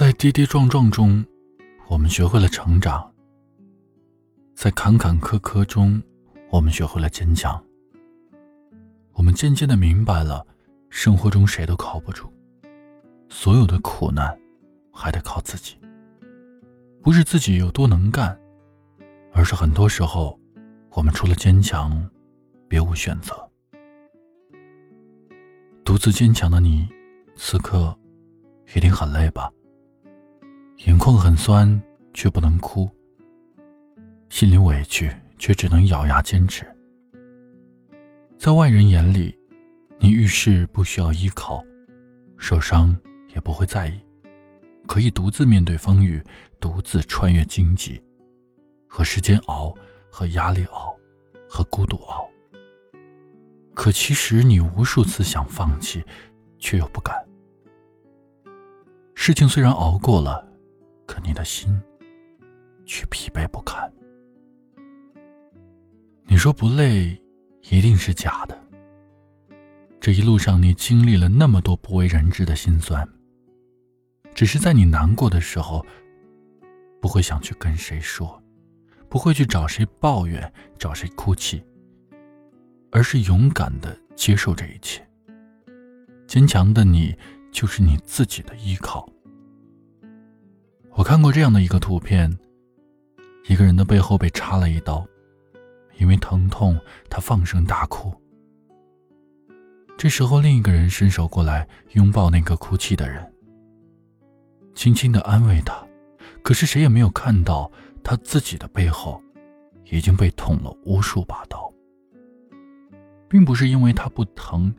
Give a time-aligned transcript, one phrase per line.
[0.00, 1.22] 在跌跌撞撞中，
[1.86, 3.02] 我们学会了成长；
[4.54, 6.02] 在坎坎坷坷中，
[6.48, 7.62] 我们学会了坚强。
[9.12, 10.46] 我们渐渐的明白了，
[10.88, 12.32] 生活中谁都靠不住，
[13.28, 14.34] 所有的苦难
[14.90, 15.76] 还得靠自己。
[17.02, 18.34] 不是自己有多能干，
[19.34, 20.40] 而是很多时候，
[20.92, 22.08] 我们除了坚强，
[22.66, 23.36] 别无选择。
[25.84, 26.88] 独自坚强的你，
[27.36, 27.94] 此刻
[28.74, 29.52] 一定很累吧？
[30.86, 31.80] 眼眶很酸，
[32.14, 32.88] 却不能哭；
[34.30, 36.66] 心里委屈，却只能咬牙坚持。
[38.38, 39.36] 在外人眼里，
[39.98, 41.62] 你遇事不需要依靠，
[42.38, 42.96] 受伤
[43.34, 44.00] 也不会在意，
[44.86, 46.22] 可以独自面对风雨，
[46.58, 48.02] 独自穿越荆棘，
[48.88, 49.74] 和时间熬，
[50.10, 50.96] 和压力熬，
[51.46, 52.26] 和孤独熬。
[53.74, 56.02] 可其实你无数次想放弃，
[56.58, 57.14] 却又不敢。
[59.14, 60.49] 事情虽然熬过了。
[61.10, 61.76] 可你的心，
[62.86, 63.92] 却疲惫不堪。
[66.22, 67.20] 你说不累，
[67.68, 68.56] 一定是假的。
[70.00, 73.06] 这一路上，你经历了那么多不为人知的心酸。
[74.36, 75.84] 只是在你难过的时候，
[77.00, 78.40] 不会想去跟谁说，
[79.08, 81.60] 不会去找谁抱怨，找谁哭泣，
[82.92, 85.04] 而是勇敢的接受这一切。
[86.28, 87.16] 坚强的你，
[87.50, 89.12] 就是你自己的依靠。
[91.00, 92.30] 我看过这样的一个图片，
[93.48, 95.02] 一个人的背后被插了一刀，
[95.96, 98.12] 因为疼痛，他放声大哭。
[99.96, 103.32] 这时候，另一个人伸手过来拥抱那个哭泣的人，
[104.74, 105.74] 轻轻的安慰他。
[106.42, 107.72] 可是谁也没有看到
[108.04, 109.22] 他自己的背后
[109.86, 111.72] 已经被捅了无数把刀，
[113.26, 114.70] 并不是因为他不疼，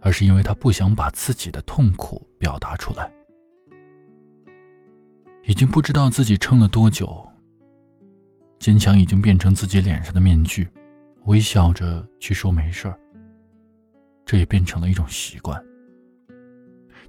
[0.00, 3.12] 而是因为他不想把自己的痛苦表达出来。
[5.46, 7.26] 已经不知道自己撑了多久。
[8.58, 10.66] 坚强已经变成自己脸上的面具，
[11.26, 12.98] 微笑着去说没事儿。
[14.24, 15.62] 这也变成了一种习惯。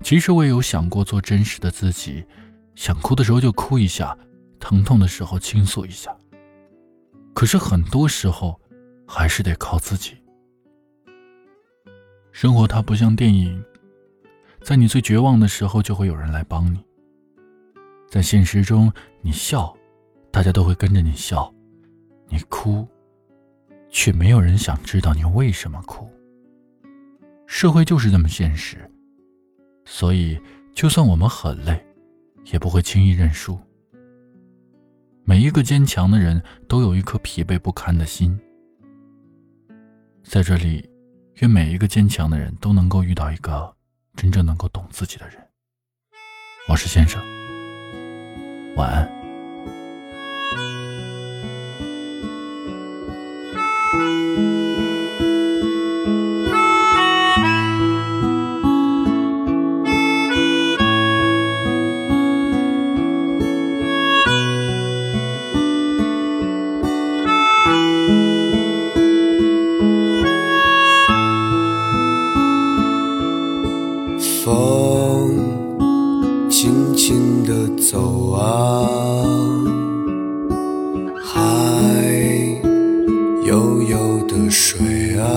[0.01, 2.25] 其实我也有想过做真实的自己，
[2.75, 4.18] 想哭的时候就哭一下，
[4.59, 6.13] 疼痛的时候倾诉一下。
[7.34, 8.59] 可是很多时候，
[9.07, 10.13] 还是得靠自己。
[12.34, 13.63] 生活它不像电影，
[14.62, 16.84] 在你最绝望的时候，就会有人来帮你。
[18.07, 19.75] 在现实中，你笑，
[20.31, 21.53] 大家都会跟着你笑；
[22.29, 22.88] 你哭，
[23.89, 26.09] 却没有人想知道你为什么哭。
[27.47, 28.89] 社会就是这么现实，
[29.85, 30.39] 所以
[30.73, 31.85] 就算我们很累，
[32.51, 33.59] 也不会轻易认输。
[35.23, 38.39] 每一个坚强的人都有一颗疲惫不堪的心。
[40.23, 40.88] 在这里，
[41.35, 43.75] 愿每一个坚强的人都能够遇到一个
[44.15, 45.38] 真正能够懂自己的人。
[46.67, 47.21] 我是先生。
[48.75, 49.16] 晚安。
[77.91, 79.29] 走啊，
[81.23, 81.40] 海
[83.46, 83.97] 悠悠
[84.28, 85.28] 的水啊，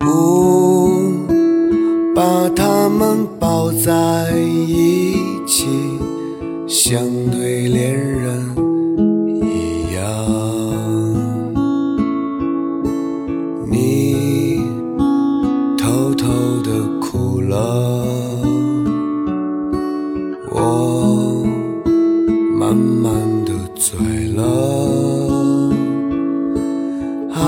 [0.00, 1.00] 不
[2.12, 4.32] 把它们抱在
[4.66, 5.14] 一
[5.46, 5.68] 起，
[6.66, 8.11] 像对恋人
[22.72, 23.12] 慢慢
[23.44, 23.98] 的醉
[24.34, 24.42] 了，
[27.34, 27.38] 爱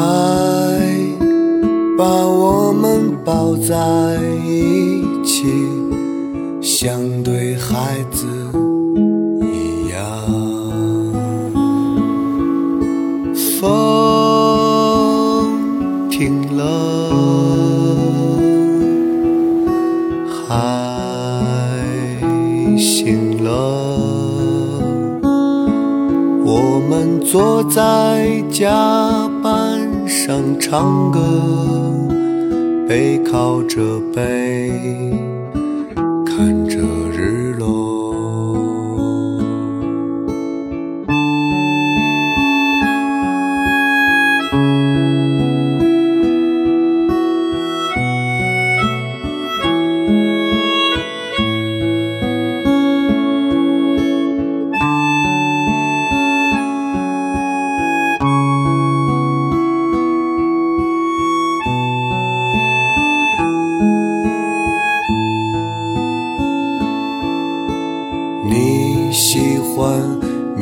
[1.96, 5.46] 把我们抱在一起，
[6.60, 8.26] 像对孩子
[9.40, 10.04] 一样。
[13.58, 13.70] 风
[16.10, 16.62] 停了，
[20.46, 20.52] 海
[22.76, 23.93] 醒了。
[27.34, 28.70] 坐在甲
[29.42, 31.18] 板上唱歌，
[32.88, 33.82] 背靠着
[34.14, 34.70] 背，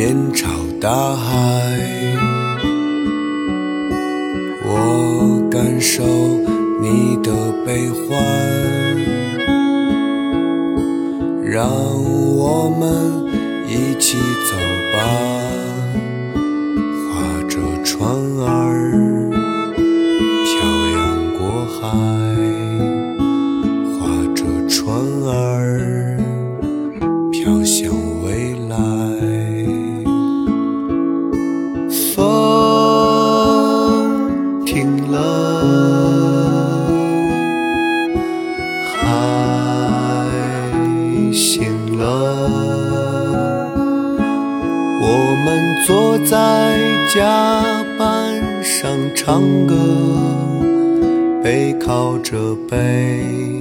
[0.04, 0.49] 面朝
[0.81, 1.32] 大海，
[4.66, 6.02] 我感受
[6.81, 7.31] 你的
[7.64, 8.19] 悲欢，
[11.44, 11.69] 让
[12.37, 12.82] 我们
[13.69, 14.19] 一起
[14.50, 14.62] 走。
[47.14, 47.20] 甲
[47.99, 49.76] 板上唱歌，
[51.44, 53.61] 背靠着背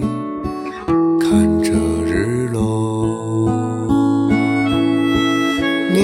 [1.19, 1.73] 看着
[2.05, 3.51] 日落。
[5.93, 5.99] 你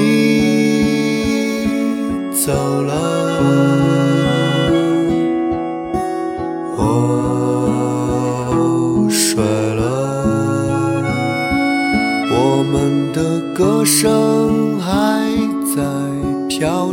[2.34, 2.52] 走
[2.82, 3.07] 了，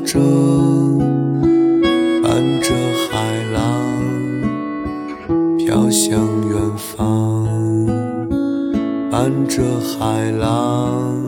[0.05, 0.21] 着，
[2.23, 2.75] 伴着
[3.11, 3.59] 海浪
[5.59, 7.47] 飘向远方，
[9.11, 11.27] 伴着海浪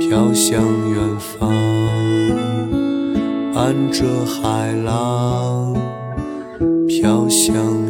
[0.00, 1.50] 飘向远方，
[3.54, 5.74] 伴着海浪
[6.88, 7.89] 飘向